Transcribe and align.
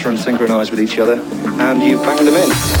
sure 0.00 0.12
that 0.12 0.16
the 0.16 0.22
synchronized 0.22 0.70
with 0.70 0.80
each 0.80 0.98
other, 0.98 1.20
and 1.60 1.82
you 1.82 1.98
bang 1.98 2.24
them 2.24 2.34
in. 2.34 2.79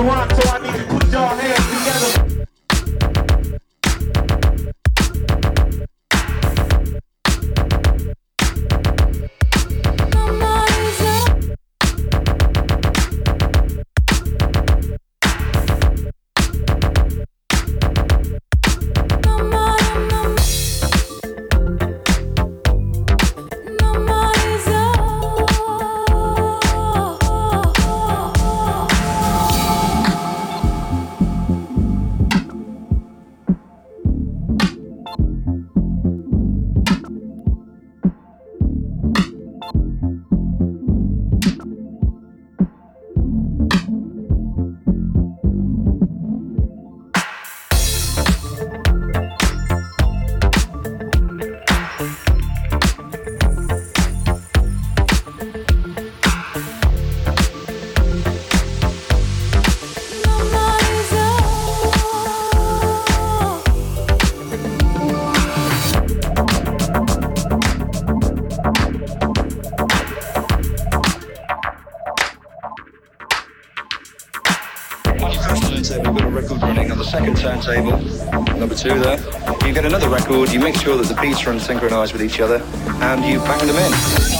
Turntable, 0.00 0.49
two 78.80 78.98
there. 78.98 79.18
You 79.66 79.74
get 79.74 79.84
another 79.84 80.08
record, 80.08 80.50
you 80.50 80.58
make 80.58 80.74
sure 80.74 80.96
that 80.96 81.06
the 81.06 81.20
beats 81.20 81.46
are 81.46 81.58
synchronized 81.60 82.14
with 82.14 82.22
each 82.22 82.40
other, 82.40 82.62
and 83.02 83.22
you 83.24 83.38
bang 83.40 83.66
them 83.66 83.76
in. 83.76 84.39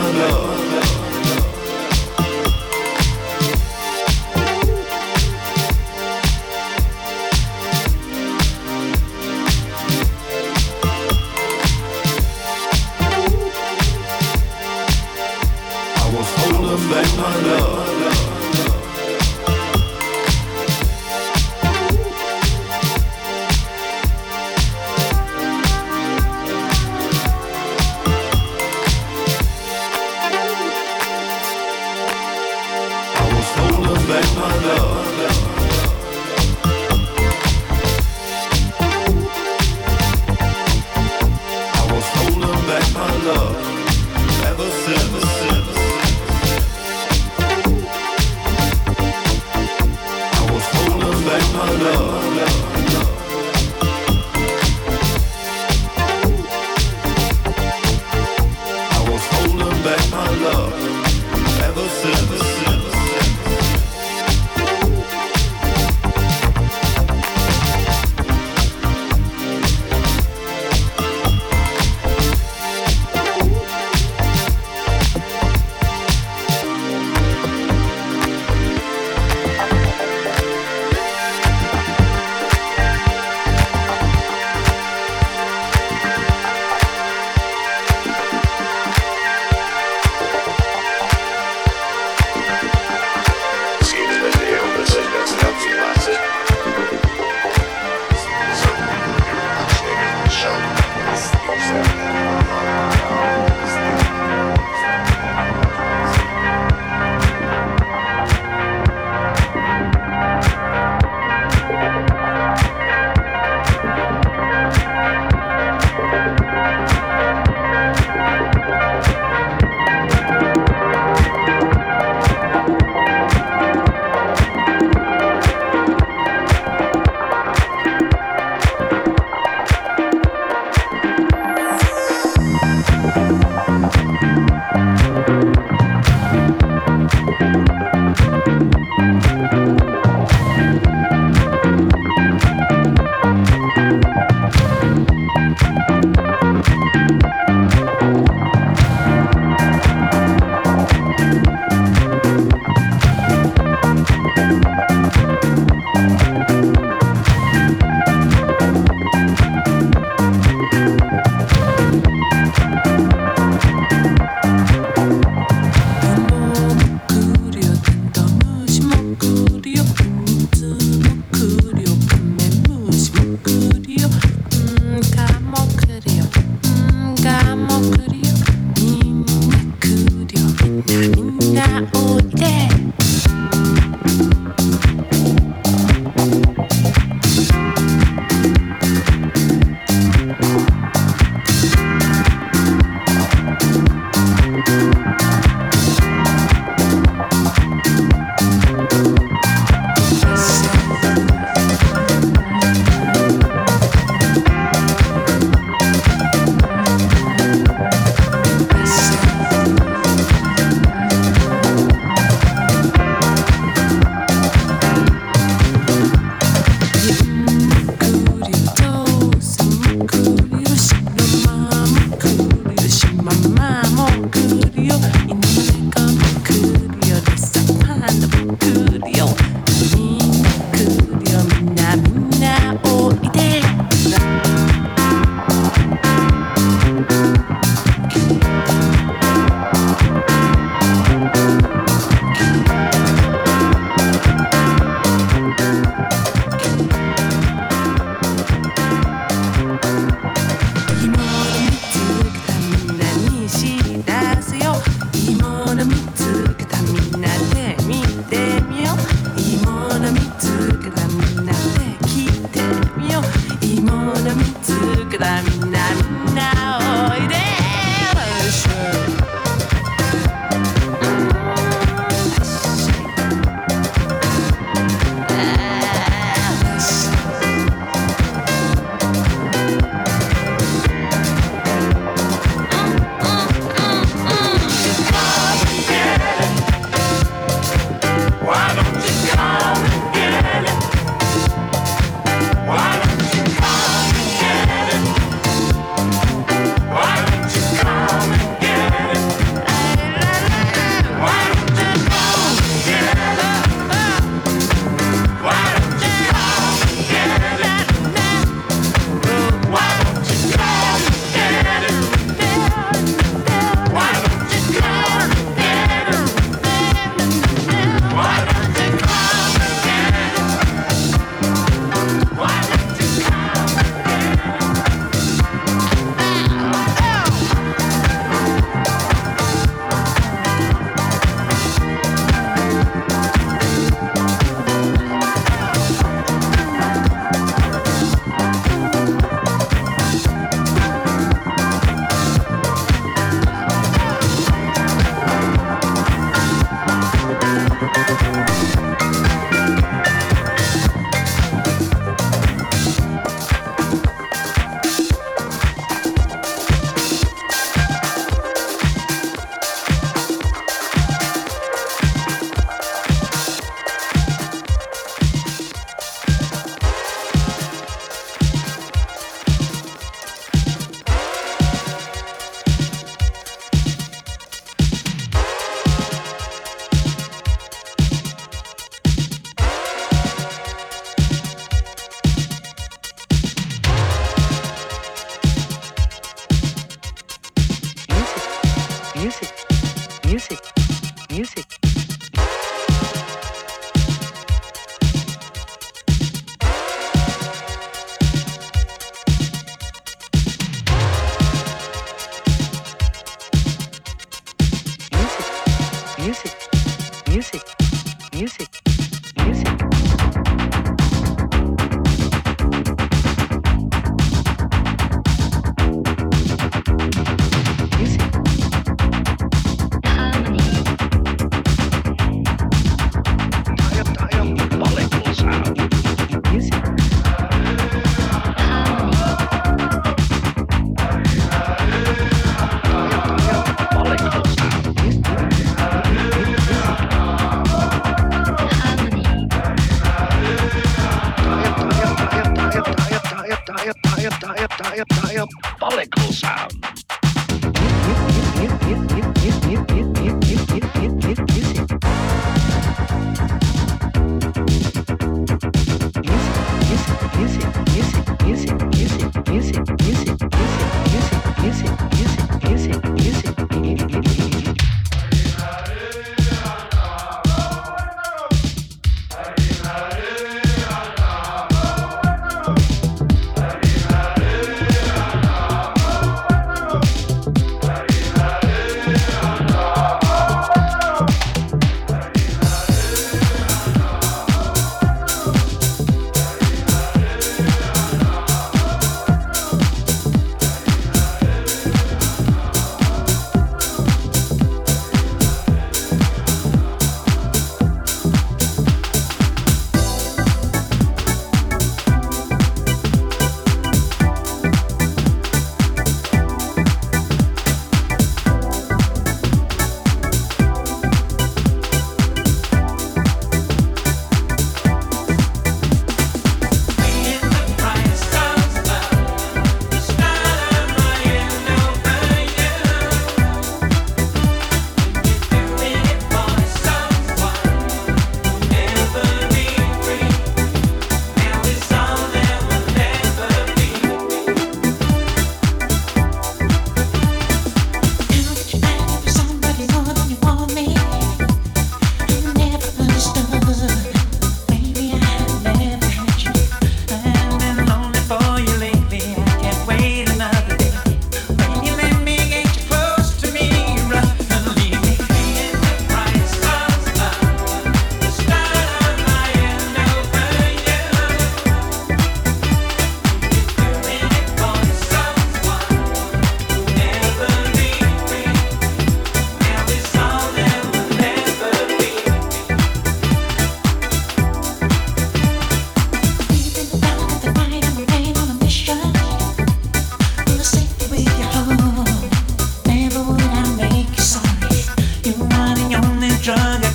one 0.00 0.16
love. 0.16 0.39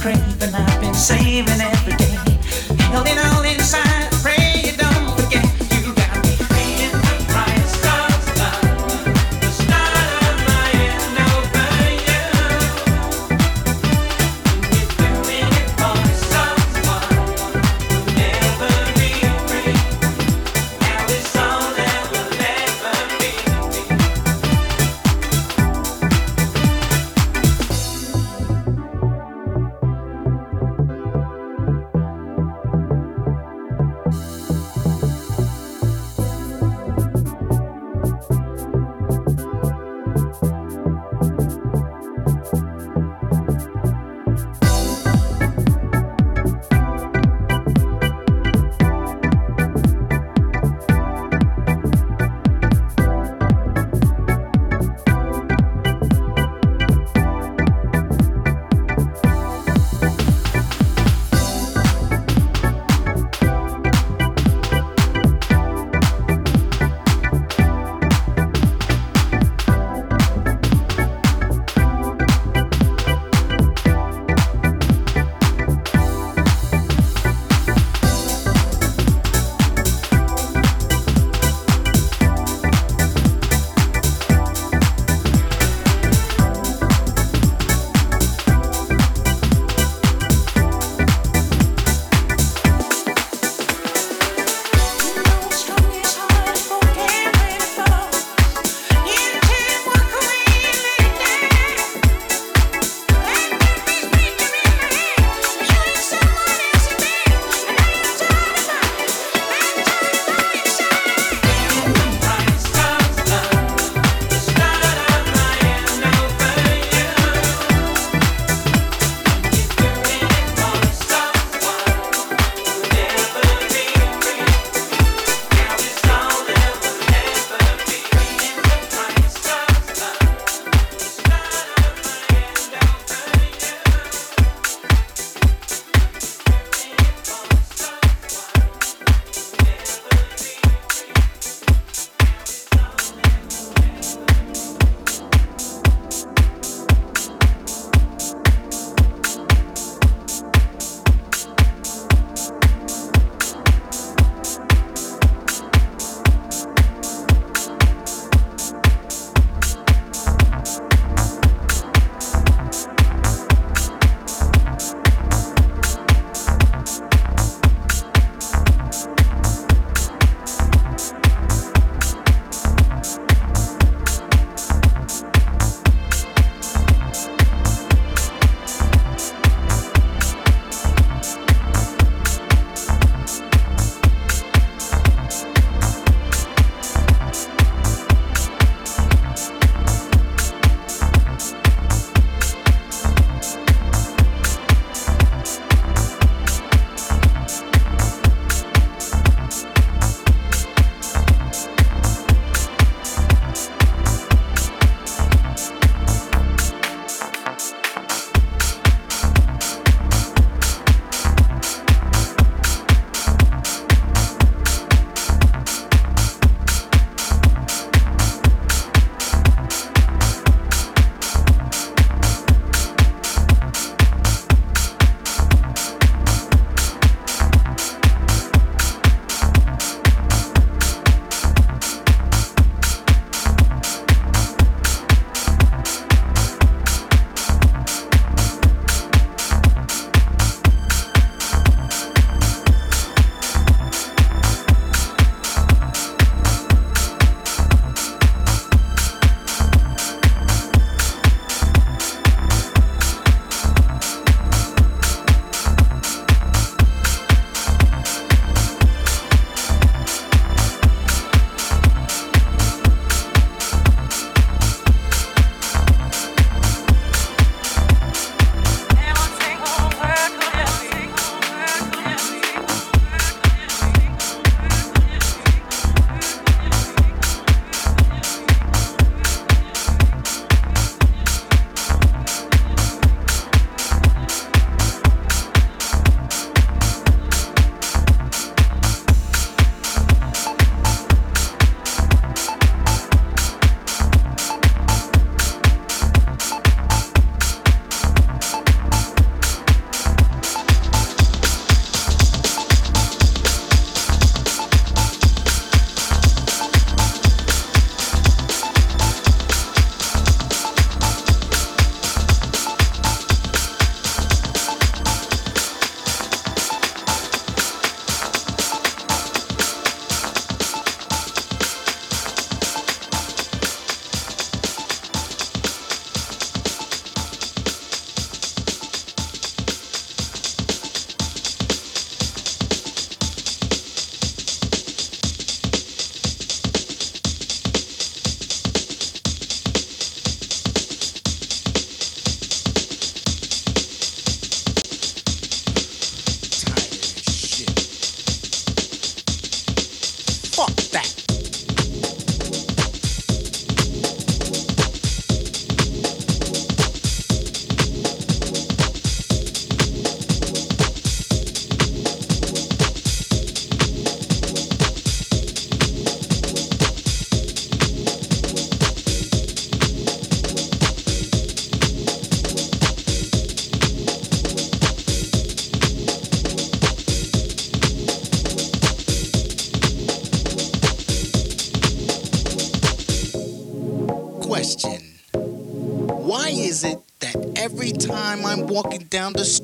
craving. 0.06 0.54
I've 0.54 0.82
been 0.82 0.94
saving 0.94 1.60
every 1.60 1.96
day, 1.96 2.16
holding 2.94 3.18
on. 3.18 3.45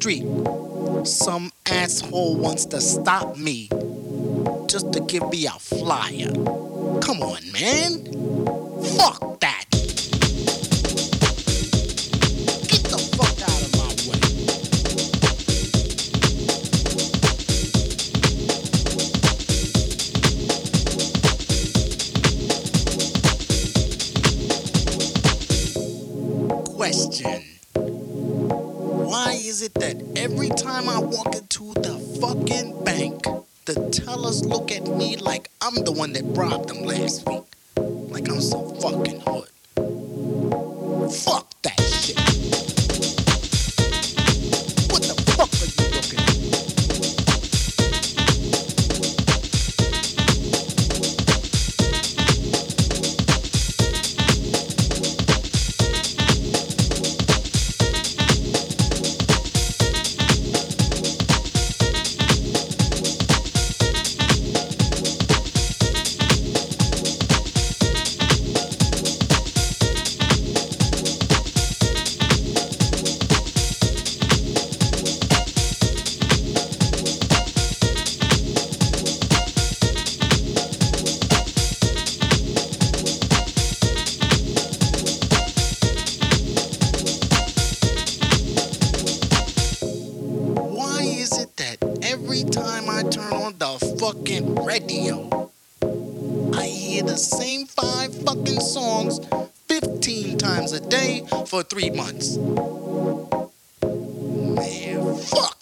street. 0.01 0.25
Some 1.05 1.51
asshole 1.67 2.35
wants 2.35 2.65
to 2.65 2.81
stop 2.81 3.37
me 3.37 3.69
that 36.13 36.23
robbed 36.25 36.69
them 36.69 36.83
last 36.85 37.25
fucking 94.11 94.55
radio. 94.65 95.49
I 96.53 96.65
hear 96.65 97.03
the 97.03 97.15
same 97.15 97.65
five 97.65 98.13
fucking 98.25 98.59
songs 98.59 99.21
15 99.69 100.37
times 100.37 100.73
a 100.73 100.81
day 100.81 101.23
for 101.47 101.63
three 101.63 101.89
months. 101.91 102.35
Man, 104.35 105.15
fuck. 105.15 105.60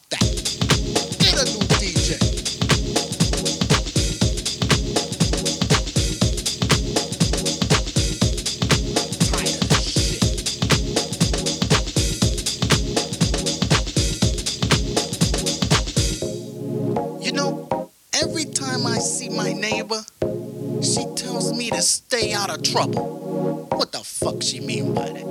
trouble. 22.79 23.67
What 23.71 23.91
the 23.91 23.99
fuck 23.99 24.41
she 24.41 24.61
mean 24.61 24.93
by 24.93 25.07
that? 25.09 25.25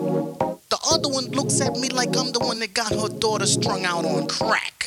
The 0.68 0.78
other 0.92 1.08
one 1.08 1.26
looks 1.30 1.62
at 1.62 1.76
me 1.76 1.88
like 1.88 2.14
I'm 2.14 2.30
the 2.32 2.40
one 2.40 2.58
that 2.60 2.74
got 2.74 2.92
her 2.92 3.08
daughter 3.08 3.46
strung 3.46 3.86
out 3.86 4.04
on 4.04 4.26
crack. 4.26 4.77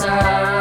But 0.00 0.57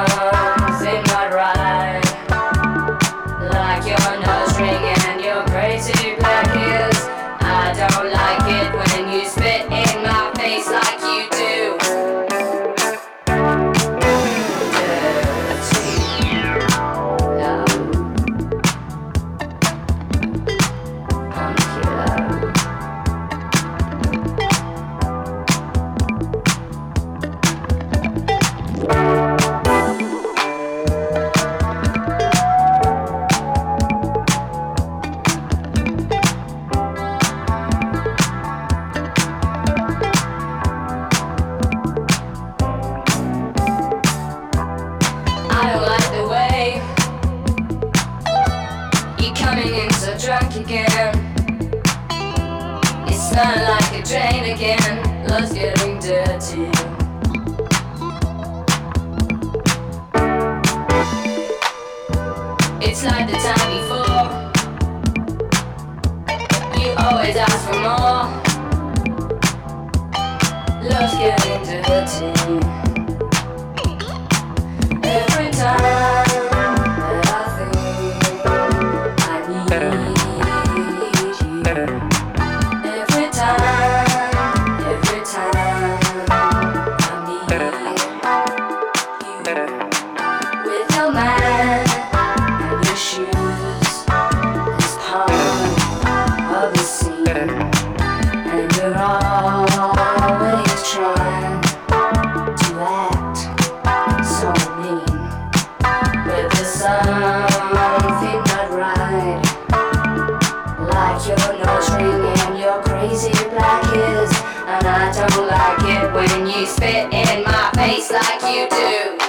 spit 116.67 117.13
in 117.13 117.43
my 117.43 117.71
face 117.75 118.11
like 118.11 118.41
you 118.53 118.67
do. 118.69 119.26